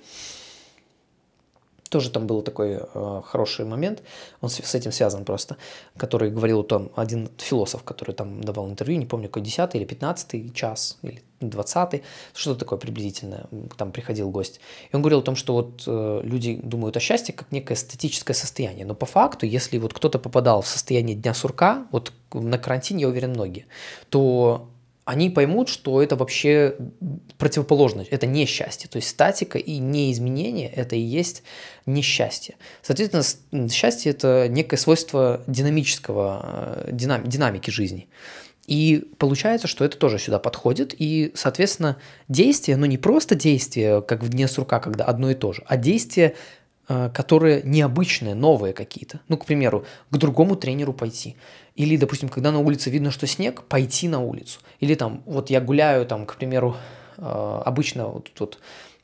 тоже 1.91 2.11
там 2.11 2.27
был 2.27 2.43
такой 2.43 2.81
э, 2.83 3.23
хороший 3.25 3.67
момент, 3.67 4.03
он 4.41 4.49
с, 4.49 4.55
с 4.63 4.75
этим 4.75 4.93
связан 4.93 5.25
просто, 5.25 5.57
который 5.97 6.31
говорил 6.31 6.61
о 6.61 6.63
том, 6.63 6.91
один 6.97 7.29
философ, 7.37 7.83
который 7.83 8.15
там 8.15 8.43
давал 8.43 8.69
интервью, 8.71 8.99
не 8.99 9.07
помню, 9.07 9.29
какой 9.29 9.43
10 9.43 9.75
или 9.75 9.85
15 9.85 10.55
час, 10.55 10.99
или 11.03 11.23
20 11.41 12.03
что-то 12.35 12.61
такое 12.61 12.79
приблизительное, 12.79 13.47
там 13.77 13.93
приходил 13.93 14.31
гость. 14.31 14.61
И 14.93 14.97
он 14.97 15.03
говорил 15.03 15.19
о 15.19 15.23
том, 15.23 15.37
что 15.37 15.55
вот 15.55 15.83
э, 15.87 16.21
люди 16.23 16.61
думают 16.63 16.97
о 16.97 17.01
счастье 17.01 17.35
как 17.35 17.51
некое 17.51 17.75
статическое 17.75 18.35
состояние, 18.35 18.87
но 18.87 18.95
по 18.95 19.07
факту, 19.07 19.47
если 19.47 19.79
вот 19.79 19.93
кто-то 19.93 20.19
попадал 20.19 20.63
в 20.63 20.69
состояние 20.69 21.17
дня 21.17 21.35
сурка, 21.35 21.87
вот 21.91 22.13
на 22.33 22.59
карантине, 22.59 23.03
я 23.03 23.09
уверен, 23.09 23.31
многие, 23.31 23.67
то 24.11 24.70
они 25.11 25.29
поймут, 25.29 25.69
что 25.69 26.01
это 26.01 26.15
вообще 26.15 26.77
противоположно, 27.37 28.05
это 28.09 28.29
не 28.29 28.47
счастье. 28.47 28.89
То 28.89 28.97
есть 28.97 29.09
статика 29.09 29.59
и 29.59 29.79
неизменение– 29.79 30.69
это 30.77 30.95
и 30.95 31.01
есть 31.01 31.43
несчастье. 31.85 32.55
Соответственно, 32.81 33.69
счастье– 33.69 34.13
это 34.13 34.47
некое 34.49 34.77
свойство 34.77 35.43
динамического, 35.49 36.85
э, 36.87 36.89
динам, 36.93 37.27
динамики 37.27 37.71
жизни. 37.71 38.09
И 38.69 39.05
получается, 39.19 39.67
что 39.67 39.85
это 39.85 39.97
тоже 39.97 40.21
сюда 40.21 40.39
подходит, 40.39 40.95
и, 40.97 41.33
соответственно, 41.35 41.97
действие, 42.29 42.77
ну 42.77 42.87
не 42.87 42.97
просто 42.97 43.35
действие, 43.35 44.03
как 44.03 44.23
в 44.23 44.29
дне 44.29 44.47
сурка, 44.47 44.79
когда 44.79 45.07
одно 45.07 45.33
и 45.33 45.35
то 45.35 45.53
же, 45.53 45.65
а 45.67 45.77
действие, 45.77 46.37
э, 46.89 47.11
которые 47.13 47.63
необычные, 47.65 48.37
новые 48.37 48.75
какие-то. 48.75 49.19
Ну, 49.27 49.39
к 49.39 49.45
примеру, 49.45 49.85
к 50.11 50.17
другому 50.17 50.55
тренеру 50.55 50.93
пойти– 50.93 51.35
или, 51.81 51.97
допустим, 51.97 52.29
когда 52.29 52.53
на 52.53 52.59
улице 52.59 52.91
видно, 52.91 53.11
что 53.11 53.27
снег, 53.27 53.63
пойти 53.63 54.07
на 54.07 54.21
улицу. 54.21 54.61
Или 54.81 54.95
там, 54.95 55.23
вот 55.25 55.49
я 55.49 55.63
гуляю, 55.63 56.05
там, 56.05 56.27
к 56.27 56.37
примеру, 56.37 56.77
э, 57.17 57.63
обычно 57.65 58.07
вот 58.07 58.31
тут 58.35 58.59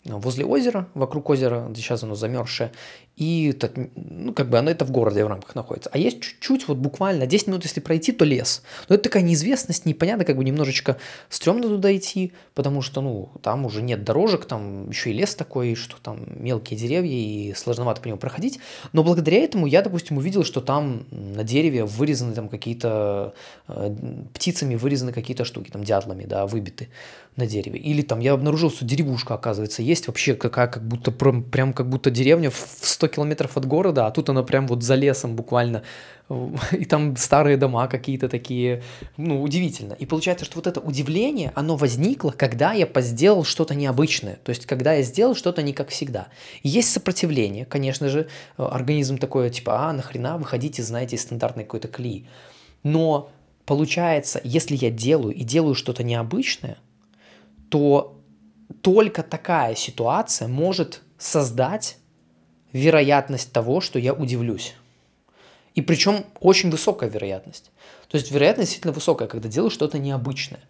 возле 0.05 0.45
озера, 0.45 0.87
вокруг 0.93 1.31
озера, 1.31 1.73
сейчас 1.75 2.03
оно 2.03 2.15
замерзшее, 2.15 2.73
и 3.17 3.53
так, 3.53 3.73
ну, 3.95 4.35
как 4.35 4.51
бы 4.51 4.59
оно 4.59 4.71
это 4.71 4.85
в 4.85 4.91
городе 4.91 5.25
в 5.25 5.29
рамках 5.29 5.55
находится. 5.55 5.89
А 5.91 5.97
есть 5.97 6.21
чуть-чуть, 6.21 6.69
вот 6.69 6.77
буквально 6.77 7.27
10 7.27 7.47
минут, 7.47 7.65
если 7.65 7.81
пройти, 7.81 8.13
то 8.13 8.27
лес. 8.27 8.63
Но 8.91 8.95
это 8.95 9.05
такая 9.05 9.23
неизвестность, 9.23 9.87
непонятно, 9.87 10.27
как 10.27 10.37
бы 10.37 10.45
немножечко 10.45 10.99
стрёмно 11.31 11.63
туда 11.63 11.97
идти, 11.97 12.35
потому 12.55 12.83
что, 12.83 13.01
ну, 13.01 13.31
там 13.43 13.65
уже 13.65 13.81
нет 13.81 14.05
дорожек, 14.05 14.45
там 14.45 14.91
еще 14.91 15.11
и 15.11 15.15
лес 15.15 15.35
такой, 15.35 15.77
что 15.77 15.97
там 16.03 16.27
мелкие 16.29 16.79
деревья, 16.79 17.11
и 17.11 17.55
сложновато 17.55 18.03
по 18.03 18.09
нему 18.09 18.19
проходить. 18.19 18.61
Но 18.93 19.03
благодаря 19.03 19.39
этому 19.39 19.67
я, 19.67 19.81
допустим, 19.81 20.19
увидел, 20.19 20.45
что 20.45 20.61
там 20.61 21.07
на 21.11 21.43
дереве 21.43 21.87
вырезаны 21.87 22.35
там 22.35 22.51
какие-то, 22.51 23.33
э, 23.69 23.97
птицами 24.35 24.75
вырезаны 24.75 25.13
какие-то 25.13 25.47
штуки, 25.47 25.71
там 25.71 25.85
дятлами, 25.85 26.27
да, 26.27 26.47
выбиты 26.47 26.91
на 27.37 27.47
дереве. 27.47 27.79
Или 27.79 28.03
там 28.03 28.21
я 28.21 28.33
обнаружил, 28.33 28.71
что 28.71 28.85
деревушка, 28.85 29.35
оказывается, 29.35 29.83
есть 29.83 30.07
вообще 30.07 30.35
какая, 30.35 30.69
как 30.69 30.87
будто, 30.87 31.13
прям, 31.13 31.43
прям 31.43 31.73
как 31.73 31.89
будто 31.89 32.11
деревня 32.11 32.51
в 32.51 32.57
100 32.57 33.06
километров 33.09 33.57
от 33.57 33.67
города, 33.67 34.07
а 34.07 34.11
тут 34.11 34.29
она 34.29 34.43
прям 34.43 34.67
вот 34.67 34.83
за 34.83 34.95
лесом 34.95 35.37
буквально. 35.37 35.83
И 36.73 36.85
там 36.85 37.17
старые 37.17 37.57
дома 37.57 37.87
какие-то 37.87 38.29
такие, 38.29 38.83
ну, 39.17 39.43
удивительно. 39.43 39.95
И 39.95 40.07
получается, 40.07 40.45
что 40.45 40.57
вот 40.57 40.67
это 40.67 40.81
удивление, 40.81 41.53
оно 41.55 41.77
возникло, 41.77 42.31
когда 42.31 42.73
я 42.73 42.89
сделал 43.01 43.45
что-то 43.45 43.75
необычное. 43.75 44.39
То 44.43 44.51
есть, 44.51 44.67
когда 44.67 44.95
я 44.95 45.03
сделал 45.03 45.35
что-то 45.35 45.63
не 45.63 45.73
как 45.73 45.91
всегда. 45.91 46.29
И 46.63 46.69
есть 46.69 46.93
сопротивление, 46.93 47.65
конечно 47.65 48.09
же, 48.09 48.29
организм 48.57 49.19
такой, 49.19 49.51
типа, 49.51 49.89
а, 49.89 49.93
нахрена 49.93 50.39
выходите, 50.39 50.83
знаете, 50.83 51.17
из 51.17 51.23
стандартной 51.23 51.65
какой-то 51.65 51.89
клеи. 51.89 52.27
Но 52.83 53.31
получается, 53.65 54.41
если 54.45 54.77
я 54.77 54.91
делаю 54.91 55.35
и 55.35 55.43
делаю 55.43 55.75
что-то 55.75 56.03
необычное, 56.03 56.79
то 57.69 58.21
только 58.83 59.23
такая 59.23 59.75
ситуация 59.75 60.49
может 60.49 61.03
создать 61.19 61.99
вероятность 62.73 63.53
того, 63.53 63.81
что 63.81 63.99
я 63.99 64.13
удивлюсь. 64.13 64.75
И 65.75 65.83
причем 65.83 66.25
очень 66.41 66.71
высокая 66.71 67.09
вероятность. 67.11 67.71
То 68.09 68.17
есть 68.17 68.31
вероятность 68.31 68.71
действительно 68.71 68.95
высокая, 68.95 69.29
когда 69.29 69.49
делаю 69.49 69.71
что-то 69.71 69.99
необычное. 69.99 70.61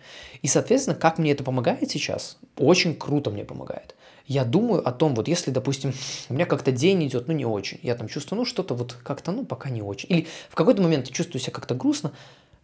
И, 0.43 0.49
соответственно, 0.49 0.97
как 0.97 1.19
мне 1.19 1.33
это 1.33 1.45
помогает 1.45 1.91
сейчас? 1.91 2.39
Очень 2.57 2.97
круто 2.97 3.31
мне 3.31 3.45
помогает. 3.45 3.95
Я 4.27 4.45
думаю 4.45 4.87
о 4.87 4.91
том, 4.93 5.15
вот 5.15 5.29
если, 5.29 5.53
допустим, 5.53 5.95
у 6.29 6.35
меня 6.35 6.47
как-то 6.47 6.73
день 6.73 7.07
идет, 7.07 7.29
ну 7.29 7.35
не 7.35 7.45
очень, 7.45 7.79
я 7.83 7.95
там 7.95 8.09
чувствую, 8.09 8.41
ну 8.41 8.45
что-то 8.45 8.75
вот 8.75 8.95
как-то, 9.05 9.31
ну 9.31 9.45
пока 9.45 9.71
не 9.71 9.83
очень. 9.83 10.11
Или 10.11 10.27
в 10.51 10.57
какой-то 10.57 10.83
момент 10.83 11.11
чувствую 11.13 11.41
себя 11.41 11.53
как-то 11.53 11.77
грустно, 11.77 12.11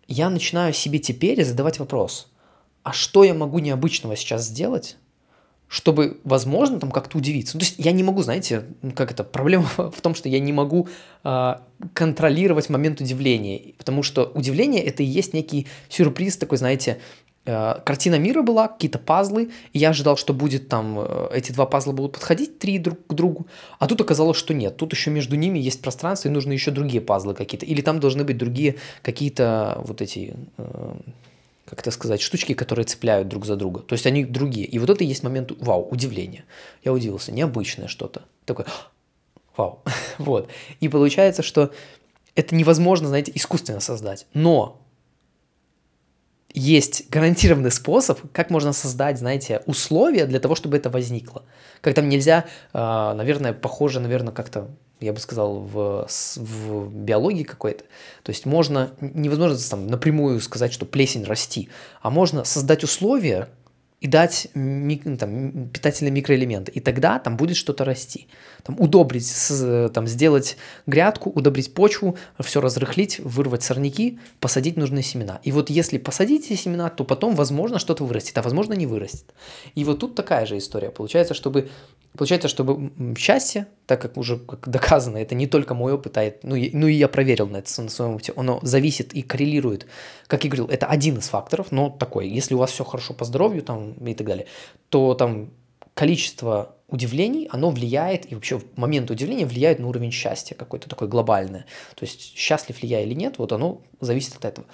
я 0.08 0.28
начинаю 0.28 0.72
себе 0.72 0.98
теперь 0.98 1.44
задавать 1.44 1.78
вопрос, 1.78 2.28
а 2.82 2.92
что 2.92 3.22
я 3.22 3.34
могу 3.34 3.60
необычного 3.60 4.16
сейчас 4.16 4.46
сделать, 4.46 4.96
чтобы, 5.72 6.18
возможно, 6.24 6.78
там 6.78 6.90
как-то 6.90 7.16
удивиться. 7.16 7.56
Ну, 7.56 7.60
то 7.60 7.64
есть 7.64 7.76
я 7.78 7.92
не 7.92 8.02
могу, 8.02 8.22
знаете, 8.22 8.64
как 8.94 9.10
это, 9.10 9.24
проблема 9.24 9.64
в 9.76 10.00
том, 10.02 10.14
что 10.14 10.28
я 10.28 10.38
не 10.38 10.52
могу 10.52 10.86
э, 11.24 11.54
контролировать 11.94 12.68
момент 12.68 13.00
удивления, 13.00 13.72
потому 13.78 14.02
что 14.02 14.30
удивление 14.34 14.82
это 14.82 15.02
и 15.02 15.06
есть 15.06 15.32
некий 15.32 15.66
сюрприз 15.88 16.36
такой, 16.36 16.58
знаете, 16.58 17.00
э, 17.46 17.76
картина 17.86 18.18
мира 18.18 18.42
была, 18.42 18.68
какие-то 18.68 18.98
пазлы, 18.98 19.50
и 19.72 19.78
я 19.78 19.88
ожидал, 19.88 20.18
что 20.18 20.34
будет 20.34 20.68
там, 20.68 20.98
э, 20.98 21.28
эти 21.32 21.52
два 21.52 21.64
пазла 21.64 21.92
будут 21.92 22.12
подходить 22.12 22.58
три 22.58 22.78
друг 22.78 23.06
к 23.06 23.14
другу, 23.14 23.46
а 23.78 23.86
тут 23.86 23.98
оказалось, 24.02 24.36
что 24.36 24.52
нет, 24.52 24.76
тут 24.76 24.92
еще 24.92 25.10
между 25.10 25.36
ними 25.36 25.58
есть 25.58 25.80
пространство, 25.80 26.28
и 26.28 26.32
нужны 26.32 26.52
еще 26.52 26.70
другие 26.70 27.00
пазлы 27.00 27.32
какие-то, 27.32 27.64
или 27.64 27.80
там 27.80 27.98
должны 27.98 28.24
быть 28.24 28.36
другие 28.36 28.76
какие-то 29.00 29.80
вот 29.86 30.02
эти... 30.02 30.36
Э, 30.58 30.92
как 31.64 31.80
это 31.80 31.90
сказать, 31.90 32.20
штучки, 32.20 32.54
которые 32.54 32.84
цепляют 32.84 33.28
друг 33.28 33.46
за 33.46 33.56
друга. 33.56 33.80
То 33.80 33.94
есть 33.94 34.06
они 34.06 34.24
другие. 34.24 34.66
И 34.66 34.78
вот 34.78 34.90
это 34.90 35.04
и 35.04 35.06
есть 35.06 35.22
момент, 35.22 35.52
вау, 35.60 35.88
удивления. 35.90 36.44
Я 36.84 36.92
удивился, 36.92 37.32
необычное 37.32 37.88
что-то. 37.88 38.22
Такой, 38.44 38.64
вау. 39.56 39.82
вот. 40.18 40.48
И 40.80 40.88
получается, 40.88 41.42
что 41.42 41.72
это 42.34 42.54
невозможно, 42.54 43.08
знаете, 43.08 43.32
искусственно 43.34 43.80
создать. 43.80 44.26
Но 44.34 44.82
есть 46.54 47.08
гарантированный 47.08 47.70
способ, 47.70 48.20
как 48.32 48.50
можно 48.50 48.72
создать, 48.72 49.18
знаете, 49.18 49.62
условия 49.66 50.26
для 50.26 50.40
того, 50.40 50.54
чтобы 50.54 50.76
это 50.76 50.90
возникло. 50.90 51.44
Как 51.80 51.94
там 51.94 52.08
нельзя, 52.08 52.44
а, 52.72 53.14
наверное, 53.14 53.52
похоже, 53.52 54.00
наверное, 54.00 54.32
как-то 54.34 54.68
я 55.02 55.12
бы 55.12 55.20
сказал, 55.20 55.60
в, 55.60 56.08
в 56.36 56.88
биологии 56.92 57.42
какой-то. 57.42 57.84
То 58.22 58.30
есть 58.30 58.46
можно, 58.46 58.92
невозможно 59.00 59.58
там 59.68 59.86
напрямую 59.86 60.40
сказать, 60.40 60.72
что 60.72 60.86
плесень 60.86 61.24
расти, 61.24 61.68
а 62.00 62.10
можно 62.10 62.44
создать 62.44 62.84
условия, 62.84 63.48
и 64.02 64.08
дать 64.08 64.48
там, 64.52 65.68
питательные 65.68 66.10
микроэлементы. 66.10 66.72
И 66.72 66.80
тогда 66.80 67.20
там 67.20 67.36
будет 67.36 67.56
что-то 67.56 67.84
расти. 67.84 68.26
Там, 68.64 68.74
удобрить, 68.80 69.32
там, 69.94 70.08
сделать 70.08 70.56
грядку, 70.88 71.30
удобрить 71.30 71.72
почву, 71.72 72.18
все 72.40 72.60
разрыхлить, 72.60 73.20
вырвать 73.20 73.62
сорняки, 73.62 74.18
посадить 74.40 74.76
нужные 74.76 75.04
семена. 75.04 75.40
И 75.44 75.52
вот 75.52 75.70
если 75.70 75.98
посадить 75.98 76.46
эти 76.50 76.58
семена, 76.58 76.90
то 76.90 77.04
потом, 77.04 77.36
возможно, 77.36 77.78
что-то 77.78 78.04
вырастет, 78.04 78.36
а 78.38 78.42
возможно, 78.42 78.72
не 78.72 78.88
вырастет. 78.88 79.32
И 79.76 79.84
вот 79.84 80.00
тут 80.00 80.16
такая 80.16 80.46
же 80.46 80.58
история. 80.58 80.90
Получается, 80.90 81.34
чтобы 81.34 81.70
Получается, 82.16 82.48
чтобы 82.48 82.92
счастье, 83.16 83.68
так 83.86 84.02
как 84.02 84.18
уже 84.18 84.36
как 84.36 84.68
доказано, 84.68 85.16
это 85.16 85.34
не 85.34 85.46
только 85.46 85.74
мой 85.74 85.94
опыт, 85.94 86.18
а 86.18 86.22
это, 86.22 86.46
ну, 86.46 86.54
и, 86.54 86.70
ну 86.76 86.86
и 86.86 86.92
я 86.92 87.08
проверил 87.08 87.46
на 87.48 87.58
это 87.58 87.82
на 87.82 87.88
своем 87.88 88.14
опыте, 88.14 88.34
оно 88.36 88.60
зависит 88.62 89.14
и 89.14 89.22
коррелирует. 89.22 89.86
Как 90.26 90.44
я 90.44 90.50
говорил, 90.50 90.66
это 90.66 90.86
один 90.86 91.18
из 91.18 91.28
факторов, 91.28 91.72
но 91.72 91.88
такой. 91.88 92.28
Если 92.28 92.54
у 92.54 92.58
вас 92.58 92.70
все 92.70 92.84
хорошо 92.84 93.14
по 93.14 93.24
здоровью 93.24 93.62
там, 93.62 93.92
и 93.92 94.14
так 94.14 94.26
далее, 94.26 94.46
то 94.90 95.14
там 95.14 95.50
количество 95.94 96.76
удивлений, 96.88 97.48
оно 97.50 97.70
влияет, 97.70 98.30
и 98.30 98.34
вообще 98.34 98.60
момент 98.76 99.10
удивления 99.10 99.46
влияет 99.46 99.78
на 99.78 99.88
уровень 99.88 100.12
счастья 100.12 100.54
какой-то 100.54 100.90
такой 100.90 101.08
глобальное. 101.08 101.64
То 101.94 102.04
есть 102.04 102.36
счастлив 102.36 102.82
ли 102.82 102.88
я 102.90 103.00
или 103.00 103.14
нет, 103.14 103.38
вот 103.38 103.52
оно 103.52 103.80
зависит 104.00 104.36
от 104.36 104.44
этого 104.44 104.66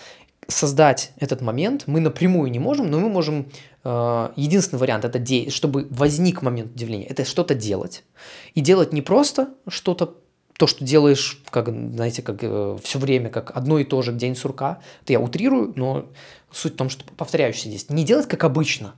создать 0.49 1.13
этот 1.19 1.43
момент 1.43 1.85
мы 1.87 2.01
напрямую 2.01 2.51
не 2.51 2.59
можем, 2.59 2.91
но 2.91 2.99
мы 2.99 3.09
можем... 3.09 3.47
Э, 3.91 4.33
единственный 4.37 4.79
вариант, 4.79 5.07
это 5.07 5.19
де- 5.19 5.49
чтобы 5.49 5.87
возник 5.91 6.43
момент 6.43 6.75
удивления, 6.75 7.07
это 7.07 7.25
что-то 7.25 7.55
делать. 7.55 8.05
И 8.53 8.61
делать 8.61 8.93
не 8.93 9.01
просто 9.01 9.49
что-то, 9.67 10.15
то, 10.59 10.67
что 10.67 10.85
делаешь, 10.85 11.43
как, 11.49 11.69
знаете, 11.69 12.21
как 12.21 12.37
э, 12.43 12.77
все 12.83 12.99
время, 12.99 13.31
как 13.31 13.57
одно 13.57 13.79
и 13.79 13.85
то 13.85 14.03
же 14.03 14.13
день 14.13 14.37
сурка. 14.37 14.81
Это 15.05 15.15
я 15.15 15.21
утрирую, 15.21 15.73
но 15.75 16.11
суть 16.53 16.75
в 16.75 16.77
том, 16.77 16.91
что 16.91 17.03
повторяющийся 17.17 17.69
здесь. 17.71 17.89
Не 17.89 18.05
делать 18.05 18.29
как 18.29 18.45
обычно, 18.45 18.93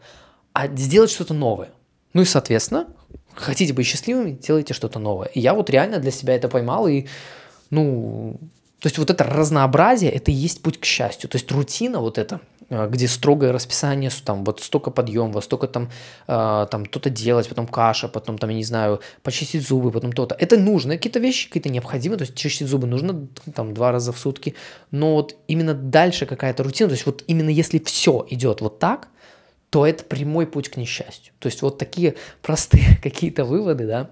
а 0.55 0.67
сделать 0.67 1.13
что-то 1.13 1.35
новое. 1.35 1.71
Ну 2.13 2.23
и, 2.23 2.25
соответственно, 2.25 2.89
хотите 3.35 3.73
быть 3.73 3.87
счастливыми, 3.87 4.33
делайте 4.33 4.75
что-то 4.75 4.99
новое. 4.99 5.29
И 5.29 5.39
я 5.39 5.55
вот 5.55 5.71
реально 5.71 5.99
для 5.99 6.11
себя 6.11 6.35
это 6.35 6.49
поймал, 6.49 6.89
и, 6.89 7.07
ну, 7.71 8.41
то 8.81 8.87
есть 8.89 8.99
вот 8.99 9.11
это 9.11 9.23
разнообразие, 9.23 10.11
это 10.11 10.33
и 10.33 10.35
есть 10.35 10.63
путь 10.63 10.81
к 10.81 10.85
счастью. 10.85 11.31
То 11.31 11.37
есть 11.37 11.53
рутина 11.53 12.01
вот 12.01 12.19
эта, 12.19 12.37
э, 12.37 12.41
где 12.71 13.09
строгое 13.09 13.53
расписание, 13.53 14.11
там 14.25 14.45
вот 14.45 14.61
столько 14.61 14.91
подъема, 14.91 15.41
столько 15.41 15.67
там, 15.67 15.91
э, 16.29 16.67
там 16.71 16.87
то-то 16.87 17.11
делать, 17.11 17.49
потом 17.49 17.67
каша, 17.67 18.09
потом 18.09 18.39
там, 18.39 18.51
я 18.51 18.57
не 18.57 18.65
знаю, 18.65 19.01
почистить 19.23 19.67
зубы, 19.67 19.91
потом 19.91 20.13
то-то. 20.13 20.37
Это 20.39 20.57
нужно, 20.57 20.95
какие-то 20.95 21.19
вещи 21.19 21.49
какие-то 21.49 21.69
необходимы, 21.69 22.17
то 22.17 22.23
есть 22.23 22.37
чистить 22.37 22.69
зубы 22.69 22.87
нужно 22.87 23.27
там 23.55 23.75
два 23.75 23.91
раза 23.91 24.13
в 24.13 24.19
сутки, 24.19 24.55
но 24.91 25.15
вот 25.15 25.37
именно 25.49 25.75
дальше 25.75 26.27
какая-то 26.27 26.63
рутина, 26.63 26.89
то 26.89 26.95
есть 26.95 27.07
вот 27.07 27.25
именно 27.27 27.51
если 27.51 27.79
все 27.81 28.25
идет 28.31 28.61
вот 28.61 28.79
так, 28.79 29.09
то 29.71 29.87
это 29.87 30.05
прямой 30.05 30.47
путь 30.47 30.69
к 30.69 30.77
несчастью. 30.77 31.33
То 31.39 31.47
есть 31.47 31.63
вот 31.63 31.79
такие 31.79 32.15
простые 32.43 32.99
какие-то 33.03 33.45
выводы, 33.45 33.87
да, 33.87 34.11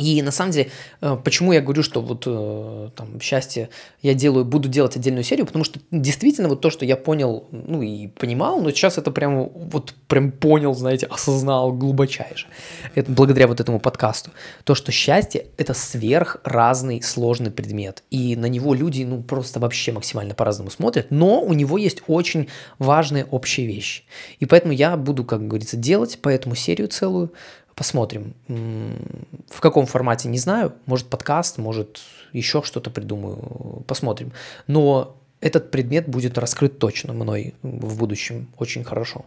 и 0.00 0.22
на 0.22 0.30
самом 0.30 0.52
деле, 0.52 0.70
э, 1.00 1.16
почему 1.22 1.52
я 1.52 1.60
говорю, 1.60 1.82
что 1.82 2.00
вот 2.00 2.24
э, 2.26 2.90
там 2.96 3.20
счастье 3.20 3.68
я 4.02 4.14
делаю, 4.14 4.44
буду 4.44 4.68
делать 4.68 4.96
отдельную 4.96 5.24
серию, 5.24 5.46
потому 5.46 5.64
что 5.64 5.80
действительно 5.90 6.48
вот 6.48 6.60
то, 6.60 6.70
что 6.70 6.84
я 6.84 6.96
понял, 6.96 7.46
ну 7.50 7.82
и 7.82 8.06
понимал, 8.06 8.60
но 8.60 8.70
сейчас 8.70 8.98
это 8.98 9.10
прям 9.10 9.50
вот 9.54 9.94
прям 10.08 10.32
понял, 10.32 10.74
знаете, 10.74 11.06
осознал 11.06 11.72
глубочайше. 11.72 12.46
Это 12.94 13.12
благодаря 13.12 13.46
вот 13.46 13.60
этому 13.60 13.80
подкасту. 13.80 14.30
То, 14.64 14.74
что 14.74 14.90
счастье– 14.92 15.46
это 15.58 15.74
сверх 15.74 16.38
разный 16.44 17.02
сложный 17.02 17.50
предмет. 17.50 18.02
И 18.10 18.36
на 18.36 18.46
него 18.46 18.74
люди, 18.74 19.02
ну, 19.02 19.22
просто 19.22 19.60
вообще 19.60 19.92
максимально 19.92 20.34
по-разному 20.34 20.70
смотрят, 20.70 21.10
но 21.10 21.42
у 21.42 21.52
него 21.52 21.78
есть 21.78 22.02
очень 22.06 22.48
важные 22.78 23.24
общие 23.24 23.66
вещи. 23.66 24.04
И 24.38 24.46
поэтому 24.46 24.72
я 24.72 24.96
буду, 24.96 25.24
как 25.24 25.46
говорится, 25.46 25.76
делать 25.76 26.18
по 26.20 26.28
этому 26.28 26.54
серию 26.54 26.88
целую, 26.88 27.32
Посмотрим. 27.74 28.34
В 29.48 29.60
каком 29.60 29.86
формате, 29.86 30.28
не 30.28 30.38
знаю. 30.38 30.74
Может, 30.86 31.08
подкаст, 31.08 31.58
может, 31.58 32.00
еще 32.32 32.62
что-то 32.62 32.90
придумаю. 32.90 33.84
Посмотрим. 33.86 34.32
Но 34.66 35.16
этот 35.40 35.70
предмет 35.70 36.08
будет 36.08 36.36
раскрыт 36.38 36.78
точно 36.78 37.12
мной 37.12 37.54
в 37.62 37.98
будущем 37.98 38.48
очень 38.58 38.84
хорошо. 38.84 39.24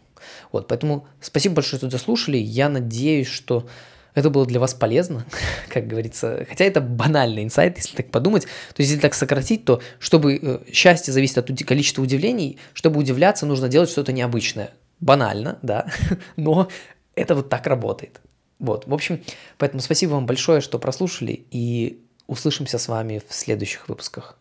Вот, 0.51 0.67
поэтому 0.67 1.07
спасибо 1.19 1.55
большое, 1.55 1.79
что 1.79 1.89
дослушали. 1.89 2.37
Я 2.37 2.69
надеюсь, 2.69 3.27
что 3.27 3.67
это 4.13 4.29
было 4.29 4.45
для 4.45 4.59
вас 4.59 4.73
полезно, 4.73 5.25
как 5.69 5.87
говорится. 5.87 6.45
Хотя 6.47 6.65
это 6.65 6.81
банальный 6.81 7.43
инсайт, 7.43 7.77
если 7.77 7.95
так 7.95 8.11
подумать. 8.11 8.43
То 8.43 8.81
есть, 8.81 8.91
если 8.91 9.01
так 9.01 9.13
сократить, 9.13 9.65
то 9.65 9.81
чтобы 9.99 10.39
э, 10.41 10.59
счастье 10.71 11.13
зависит 11.13 11.37
от 11.37 11.47
количества 11.63 12.03
удивлений, 12.03 12.59
чтобы 12.73 12.99
удивляться, 12.99 13.45
нужно 13.45 13.67
делать 13.67 13.89
что-то 13.89 14.11
необычное. 14.11 14.71
Банально, 14.99 15.57
да, 15.63 15.87
но 16.35 16.69
это 17.15 17.35
вот 17.35 17.49
так 17.49 17.65
работает. 17.67 18.21
Вот, 18.63 18.87
в 18.87 18.93
общем, 18.93 19.21
поэтому 19.57 19.81
спасибо 19.81 20.11
вам 20.11 20.25
большое, 20.25 20.61
что 20.61 20.79
прослушали, 20.79 21.45
и 21.51 22.01
услышимся 22.27 22.77
с 22.77 22.87
вами 22.87 23.21
в 23.27 23.33
следующих 23.33 23.89
выпусках. 23.89 24.39